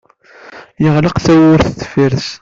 [0.83, 2.27] Yeɣleq tawwurt deffir-s.